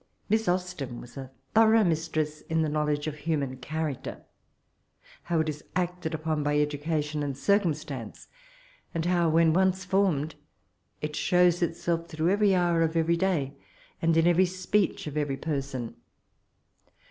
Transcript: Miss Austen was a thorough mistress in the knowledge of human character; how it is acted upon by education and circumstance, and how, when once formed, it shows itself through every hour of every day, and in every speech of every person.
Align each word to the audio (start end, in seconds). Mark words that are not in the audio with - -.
Miss 0.29 0.47
Austen 0.47 0.99
was 0.99 1.15
a 1.15 1.29
thorough 1.53 1.83
mistress 1.83 2.41
in 2.41 2.63
the 2.63 2.69
knowledge 2.69 3.05
of 3.05 3.17
human 3.17 3.57
character; 3.57 4.23
how 5.25 5.41
it 5.41 5.47
is 5.49 5.63
acted 5.75 6.15
upon 6.15 6.41
by 6.41 6.59
education 6.59 7.21
and 7.21 7.37
circumstance, 7.37 8.27
and 8.95 9.05
how, 9.05 9.29
when 9.29 9.53
once 9.53 9.85
formed, 9.85 10.33
it 11.03 11.15
shows 11.15 11.61
itself 11.61 12.07
through 12.09 12.31
every 12.31 12.55
hour 12.55 12.81
of 12.81 12.95
every 12.97 13.15
day, 13.15 13.53
and 14.01 14.17
in 14.17 14.25
every 14.25 14.47
speech 14.47 15.05
of 15.05 15.17
every 15.17 15.37
person. 15.37 15.93